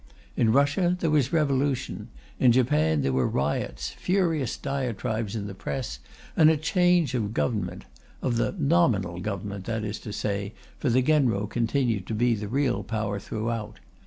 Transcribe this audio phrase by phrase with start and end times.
[0.35, 2.07] In Russia there was revolution;
[2.39, 5.99] in Japan there were riots, furious diatribes in the Press,
[6.35, 7.85] and a change of Government
[8.19, 12.47] of the nominal Government, that is to say, for the Genro continued to be the
[12.47, 13.77] real power throughout.